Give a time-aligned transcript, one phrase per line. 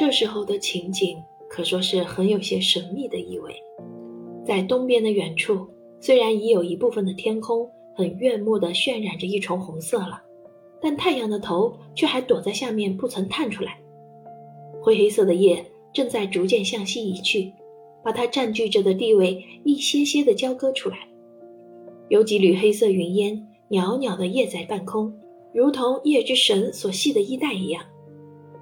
[0.00, 3.54] 这时候的情景可说是很有些神秘的意味。
[4.46, 5.68] 在东边的远处，
[6.00, 10.22] 虽然已有一部分的天空很悦目的渲染着一重红色了，
[10.80, 13.78] 但太阳的头却还躲在下面不曾探出来。
[14.80, 15.62] 灰黑色的夜
[15.92, 17.52] 正在逐渐向西移去，
[18.02, 20.96] 把它占据着的地位一些些的交割出来。
[22.08, 25.12] 有几缕黑色云烟袅袅的曳在半空，
[25.52, 27.84] 如同夜之神所系的衣带一样。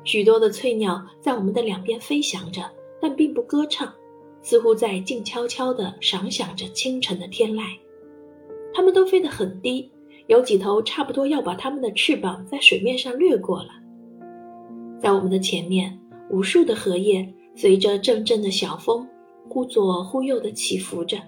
[0.09, 2.62] 许多的翠鸟在我们的两边飞翔着，
[2.98, 3.93] 但并不歌唱，
[4.41, 7.77] 似乎在静悄悄地赏享着清晨的天籁。
[8.73, 9.91] 它们都飞得很低，
[10.27, 13.69] 有几头差不多要把它们的翅膀在水面上掠过了。
[14.98, 16.01] 在我们的前面，
[16.31, 19.06] 无数的荷叶随着阵阵的小风
[19.47, 21.19] 忽左忽右地起伏着，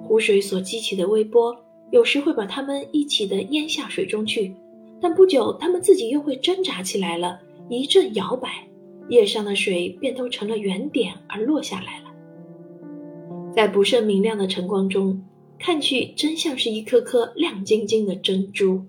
[0.00, 1.52] 湖水所激起的微波
[1.90, 4.54] 有时会把它们一起的淹下水中去，
[5.00, 7.40] 但不久它们自己又会挣扎起来了。
[7.68, 8.68] 一阵摇摆，
[9.08, 12.10] 叶上的水便都成了圆点而落下来了。
[13.54, 15.22] 在不甚明亮的晨光中，
[15.58, 18.82] 看去真像是一颗颗亮晶晶的珍珠。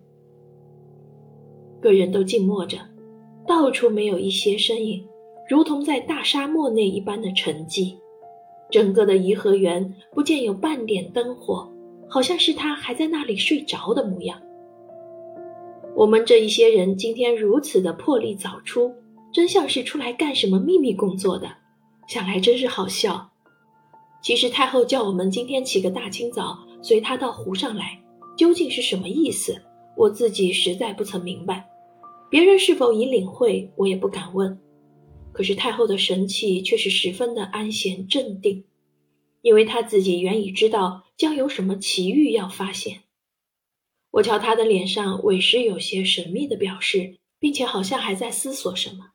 [1.82, 2.78] 个人都静默着，
[3.48, 5.06] 到处没有一些身影，
[5.48, 7.96] 如同在大沙漠内一般的沉寂。
[8.72, 11.72] 整个的颐和园不见有半点灯火，
[12.10, 14.42] 好像是他还在那里睡着的模样。
[15.96, 18.94] 我们这一些人今天如此的破例早出，
[19.32, 21.50] 真像是出来干什么秘密工作的。
[22.10, 23.32] 想来真是好笑。
[24.22, 27.98] 其实太后叫我们今天起个大清早，随她到湖上来，
[28.38, 29.62] 究竟是什么意思？
[29.96, 31.66] 我自己实在不曾明白。
[32.30, 34.60] 别人是否已领会，我也不敢问。
[35.32, 38.66] 可是太后的神气却是十分的安闲镇定，
[39.42, 43.05] 因为她自己原已知道将有什么奇遇要发现。
[44.16, 49.12] 我瞧他的脸上委实有些神秘的表示，并且好像还在思索什么。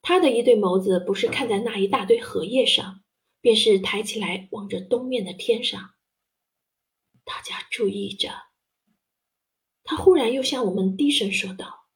[0.00, 3.02] 他的一对眸子不是看在那一大堆荷叶上，
[3.40, 5.94] 便是抬起来望着东面的天上。
[7.24, 8.30] 大家注意着。
[9.82, 11.88] 他忽然又向我们低声说道：“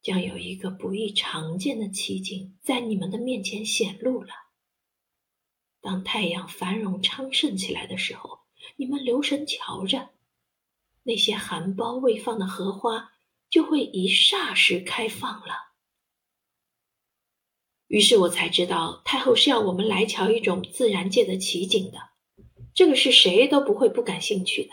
[0.00, 4.32] 将有一个不易常见的奇景在你们的面前显露了。
[5.80, 8.38] 当太阳繁荣昌盛起来的时候，
[8.76, 10.10] 你们留神瞧着。”
[11.04, 13.12] 那些含苞未放的荷花
[13.50, 15.72] 就会一霎时开放了。
[17.88, 21.98] 于是我才知道，太后是要我们来瞧一种自然界的奇景的。
[22.74, 24.70] 这个是谁都不会不感兴趣的。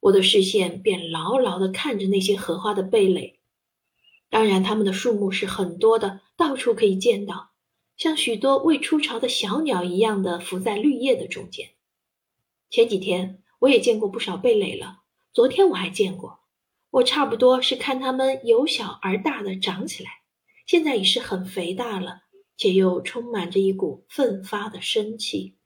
[0.00, 3.38] 我的视线便牢牢地看着那些荷花的蓓蕾，
[4.28, 7.50] 当然，它们的数目是很多的，到处可以见到，
[7.96, 11.70] 像许多未出巢的小鸟一样的浮在绿叶的中间。
[12.70, 15.02] 前几天我也见过不少蓓蕾了。
[15.36, 16.38] 昨天我还见过，
[16.88, 20.22] 我差不多是看它们由小而大的长起来，
[20.66, 22.22] 现在已是很肥大了，
[22.56, 25.58] 且又充满着一股奋发的生气。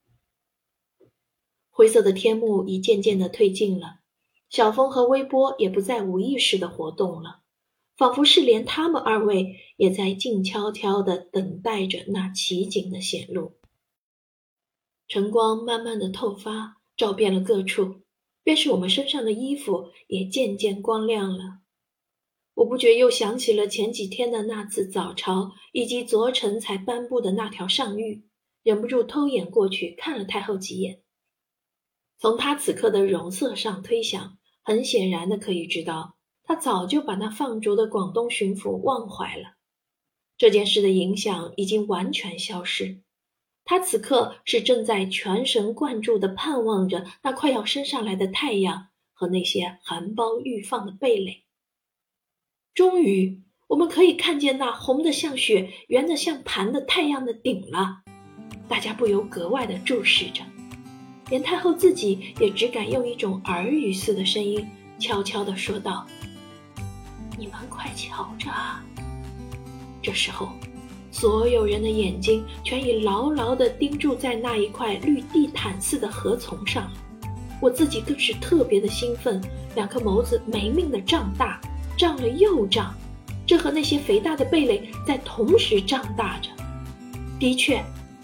[1.69, 4.01] 灰色的天幕已渐渐的退尽了，
[4.49, 7.43] 小风和微波也不再无意识的活动了，
[7.97, 13.53] 仿佛是连他们二位也在静悄悄的等待着那奇景的显露。
[15.07, 18.01] 晨光慢慢的透发，照遍了各处。
[18.43, 21.61] 便是我们身上的衣服也渐渐光亮了，
[22.55, 28.23] 我不觉又想起了前几天的那次早朝，以及昨晨才颁布的那条上谕，
[28.63, 31.03] 忍不住偷眼过去看了太后几眼。
[32.19, 39.57] 从她此刻的容色上推想，很显然的可以知道，她早就把那放逐的广东巡抚忘怀了，
[40.37, 43.03] 这件事的影响已经完全消失。
[43.71, 51.45] 他此刻是正在全神贯注地盼望着那快要升上来的太阳和那些含苞欲放的蓓蕾。
[52.75, 58.03] 终于，我们可以看见那红的像雪、圆的像盘的太阳的顶了。
[58.69, 60.43] 大家不由格外地注视着，
[61.29, 66.05] 连太后自己也只敢用一种耳语似的声音悄悄地说道
[67.39, 68.85] ：“你们快瞧着啊！”
[70.03, 70.49] 这时候。
[71.11, 76.91] 所有人的眼睛全已牢牢地盯住在那一块绿地毯似的禾丛上，
[77.61, 79.43] 我自己更是特别的兴奋，
[79.75, 81.61] 两颗眸子没命地胀大，
[81.97, 82.95] 胀了又胀，
[83.45, 86.49] 这和那些肥大的贝类在同时胀大着。
[87.39, 87.83] 的确，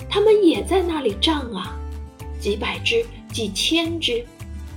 [0.08, 1.76] 它们也在那里胀啊，
[2.38, 4.24] 几百只、几千只，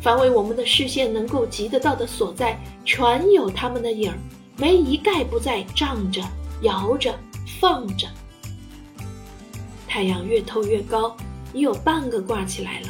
[0.01, 4.17] 凡为我们的视线能够及得到的所在，全有它们的影儿，
[4.57, 6.21] 没一概不在胀着、
[6.63, 7.13] 摇着。
[7.59, 8.07] 放着，
[9.87, 11.15] 太阳越透越高，
[11.53, 12.87] 已有半个挂起来了。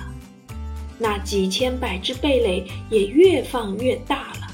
[0.99, 4.47] 那几千百只蓓蕾也越放越大了。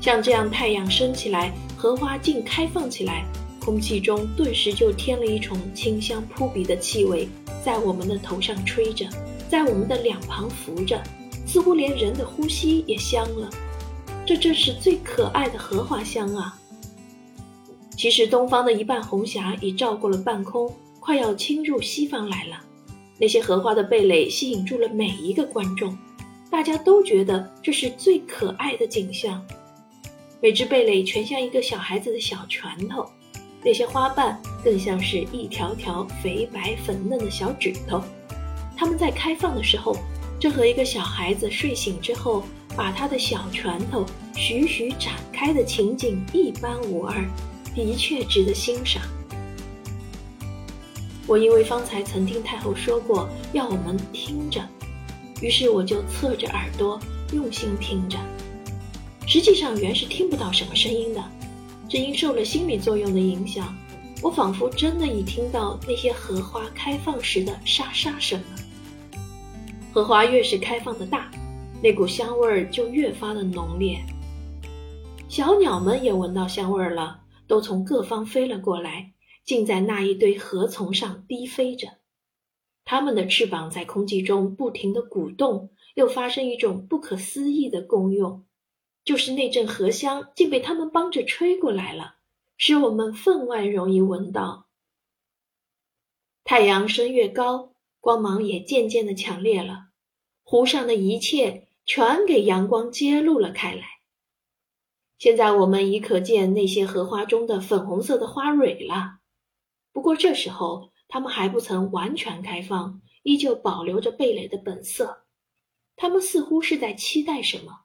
[0.00, 3.24] 像这样太阳升起来，荷花竟开放起来，
[3.60, 7.28] 空气中顿时就添了一重清香扑鼻的气味，
[7.64, 9.08] 在我们的头上吹着，
[9.48, 11.02] 在我们的两旁拂着，
[11.46, 13.50] 似乎连人的呼吸也香了。
[14.24, 16.56] 这正是最可爱的荷花香啊！
[17.96, 20.70] 其实东方的一半红霞已照过了半空，
[21.00, 22.60] 快要侵入西方来了。
[23.18, 25.96] 那些荷花的蓓蕾吸引住了每一个观众，
[26.50, 29.42] 大家都觉得这是最可爱的景象。
[30.42, 33.08] 每只蓓蕾全像一个小孩子的小拳头，
[33.64, 38.02] 那些花瓣更像是一条条肥白粉嫩的小指头。
[38.76, 39.96] 它们在开放的时候，
[40.38, 42.42] 正和一个小孩子睡醒之后
[42.76, 44.04] 把他的小拳头
[44.34, 47.24] 徐徐展开的情景一般无二，
[47.76, 49.02] 的确值得欣赏。
[51.26, 54.66] 我因为方才曾听太后说过要我们听着，
[55.42, 56.98] 于是我就侧着耳朵
[57.32, 58.18] 用心听着。
[59.26, 61.22] 实际上原是听不到什么声音的，
[61.88, 63.76] 只因受了心理作用的影响，
[64.22, 69.18] 我仿佛真的已听到那些荷花开放时的沙沙声了。
[69.92, 71.28] 荷花越是开放的大，
[71.82, 73.98] 那股香味儿就越发的浓烈。
[75.28, 79.12] 小鸟们也闻到香味儿了，都从各方飞了过来。
[79.44, 81.98] 竟在那一堆禾丛上低飞着，
[82.84, 88.44] 它们的翅膀在空气中不停地鼓动，又发生一种不可思议的功用，
[89.04, 92.16] 就是那阵荷香竟被它们帮着吹过来了，
[92.56, 94.66] 使我们分外容易闻到。
[96.42, 99.90] 太阳升越高，光芒也渐渐的强烈了，
[100.42, 103.95] 湖上的一切全给阳光揭露了开来。
[105.18, 109.20] 现在我们已可见那些荷花中的粉红色的花蕊了。
[109.92, 115.24] 不过这时候，它们还不曾完全开放，依旧保留着蓓蕾的本色。
[115.96, 117.84] 它们似乎是在期待什么，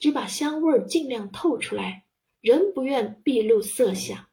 [0.00, 2.06] 只把香味儿尽量透出来，
[2.40, 4.26] 仍不愿毕露色相。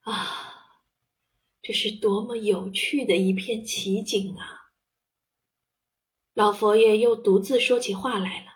[0.00, 0.82] 啊，
[1.60, 4.70] 这是多么有趣的一片奇景啊！
[6.32, 8.49] 老佛爷又独自说起话来了，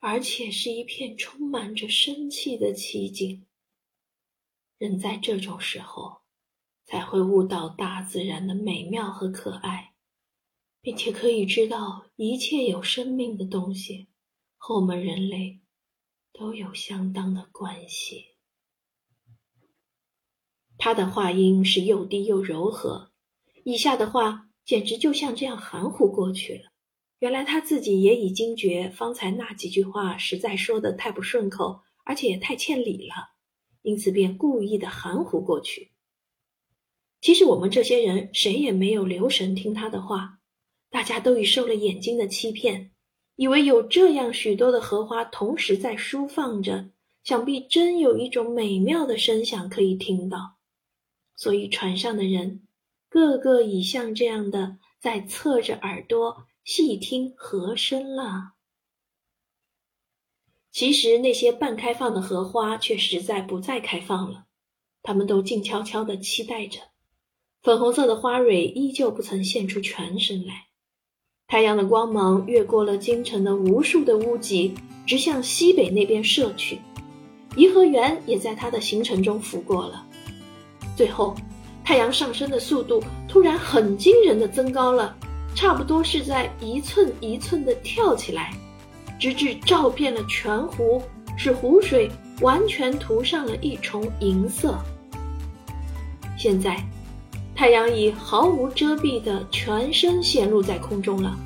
[0.00, 3.46] 而且是一片充满着生气的奇景。
[4.78, 6.22] 人在这种时候，
[6.84, 9.94] 才会悟到大自然的美妙和可爱，
[10.80, 14.08] 并且可以知道一切有生命的东西
[14.56, 15.60] 和我们人类
[16.32, 18.36] 都有相当的关系。
[20.78, 23.10] 他的话音是又低又柔和，
[23.64, 26.70] 以下的话简直就像这样含糊过去了。
[27.20, 33.34] 原来他自己也已惊觉，方才那几句话实在说的太不顺口，而且也太欠礼了。
[33.82, 35.92] 因此，便故意的含糊过去。
[37.20, 40.38] 其实，我们这些人谁也没有留神听他的话，
[40.90, 42.92] 大家都已受了眼睛的欺骗，
[43.36, 46.90] 以为有这样许多的荷花同时在舒放着，
[47.24, 50.56] 想必真有一种美妙的声响可以听到。
[51.34, 52.62] 所以，船上的人
[53.08, 58.52] 个个已像这样的在侧着耳朵细听和声了。
[60.70, 64.44] 其实那些半开放的荷花却实在不再开放了，
[65.02, 66.78] 它们都静悄悄地期待着。
[67.62, 70.66] 粉红色的花蕊依旧不曾现出全身来。
[71.46, 74.74] 太阳的光芒越过了京城的无数的屋脊，
[75.06, 76.78] 直向西北那边射去。
[77.56, 80.06] 颐和园也在它的行程中拂过了。
[80.94, 81.34] 最后，
[81.82, 85.16] 太阳上升的速度突然很惊人的增高了，
[85.58, 88.52] 差不多是在一寸一寸地跳起来。
[89.18, 91.02] 直至照遍了全湖，
[91.36, 92.08] 使湖水
[92.40, 94.78] 完全涂上了一重银色。
[96.36, 96.80] 现在，
[97.56, 101.36] 太阳已毫无遮蔽的全身显露在空中了。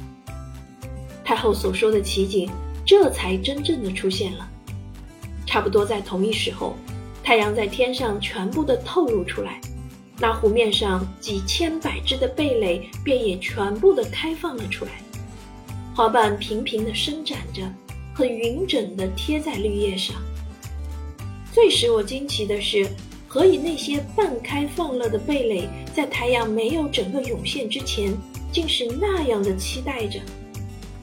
[1.24, 2.50] 太后所说的奇景，
[2.84, 4.46] 这才真正的出现了。
[5.46, 6.76] 差不多在同一时候，
[7.24, 9.58] 太阳在天上全部的透露出来，
[10.22, 14.92] 那湖面上几千百只的蓓蕾便也全部的开放了出来。
[15.96, 17.68] 花瓣平平的伸展着，
[18.14, 20.14] 很匀整地贴在绿叶上。
[21.50, 22.86] 最使我惊奇的是，
[23.26, 28.16] 何以那些半开放了的蓓蕾，在太阳没有整个涌现之前，
[28.52, 30.20] 竟是那样的期待着；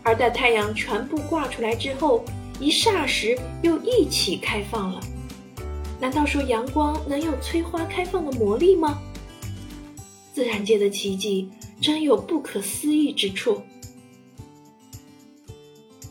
[0.02, 2.24] 而在太阳全部挂出来之后，
[2.58, 5.02] 一霎时又一起开放了。
[6.00, 8.98] 难道说阳光能有催花开放的魔力吗？
[10.40, 11.50] 自然界的奇迹
[11.82, 13.62] 真有不可思议之处。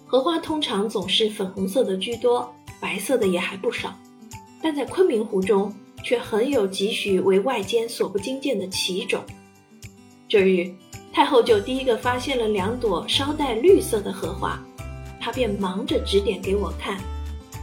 [0.04, 3.98] 荷花通常总是粉红色的居多，白色的也还不少，
[4.60, 9.24] 但在昆明湖中却很有几许为外间所不经见的奇种。
[10.28, 10.74] 这日，
[11.10, 14.62] 太后就第一个发现了两朵稍带绿色的荷花，
[15.18, 17.00] 她便忙着指点给我看。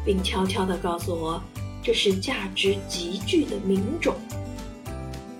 [0.03, 1.39] 并悄悄地告诉我，
[1.83, 4.15] 这是价值极巨的名种。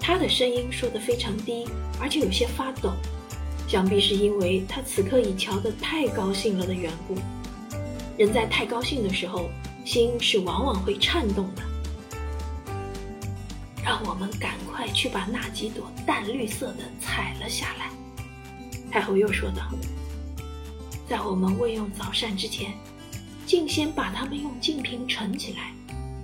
[0.08, 1.66] 他的声音说得非常低，
[2.00, 2.94] 而且有些发抖，
[3.68, 7.18] 想必是因为他此刻已瞧得太高兴了的缘故。
[8.16, 9.50] 人在太高兴的时候，
[9.84, 11.64] 心是往往会颤动的。
[13.84, 17.90] 让我们赶快去把那几朵淡绿色的采了下来。
[18.92, 19.72] 太后又说道
[21.10, 22.76] ：“在我们未用早膳之前，
[23.48, 25.74] 竟先把它们用净瓶盛起来，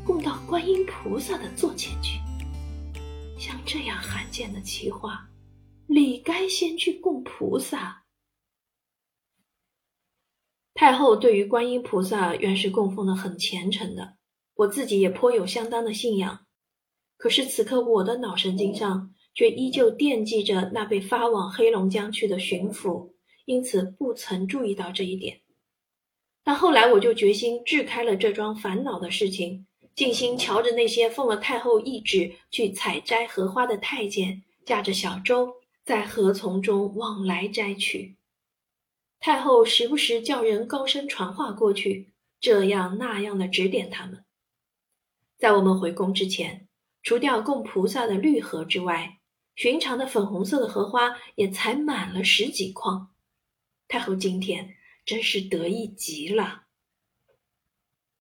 [0.06, 2.20] 供到观音菩萨的座前去。
[3.42, 5.28] 像这样罕见的奇话，
[5.88, 8.04] 理该先去供菩萨。”
[10.76, 14.16] 太后对于观音菩萨原是供奉的很虔诚的，
[14.54, 16.46] 我自己也颇有相当的信仰。
[17.18, 23.14] 可是此刻我的脑神经上却依旧惦记着那被发往黑龙江去的巡抚，
[23.46, 25.42] 因此不曾注意到这一点。
[26.44, 38.16] 但后来我就决心治开了这桩烦恼的事情，静心瞧着那些奉了太后懿旨去采摘荷花的太监，驾着小舟在河丛中往来摘取。
[39.20, 44.24] 太后时不时叫人高声传话过去，这样那样的指点他们。
[45.38, 46.68] 在我们回宫之前。
[47.04, 49.18] 除掉供菩萨的绿荷之外，
[49.56, 53.10] 寻常的粉红色的荷花也采满了十几筐。
[53.88, 56.66] 太后今天真是得意极了。